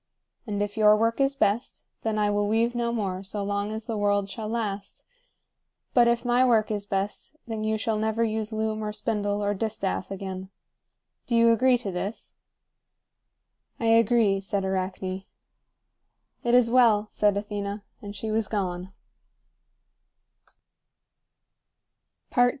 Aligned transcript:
And 0.47 0.63
if 0.63 0.77
your 0.77 0.97
work 0.97 1.21
is 1.21 1.35
best, 1.35 1.85
then 2.01 2.17
I 2.17 2.31
will 2.31 2.47
weave 2.47 2.73
no 2.73 2.91
more 2.91 3.21
so 3.21 3.43
long 3.43 3.71
as 3.71 3.85
the 3.85 3.99
world 3.99 4.27
shall 4.27 4.47
last; 4.47 5.05
but 5.93 6.07
if 6.07 6.25
my 6.25 6.43
work 6.43 6.71
is 6.71 6.87
best, 6.87 7.35
then 7.45 7.63
you 7.63 7.77
shall 7.77 7.99
never 7.99 8.23
use 8.23 8.51
loom 8.51 8.83
or 8.83 8.91
spindle 8.93 9.43
or 9.43 9.53
distaff 9.53 10.09
again. 10.09 10.49
Do 11.27 11.35
you 11.35 11.51
agree 11.51 11.77
to 11.77 11.91
this?" 11.91 12.33
"I 13.79 13.89
agree," 13.89 14.41
said 14.41 14.65
Arachne. 14.65 15.21
"It 16.41 16.55
is 16.55 16.71
well," 16.71 17.05
said 17.11 17.37
Athena. 17.37 17.83
And 18.01 18.15
she 18.15 18.31
was 18.31 18.47
gone. 18.47 18.91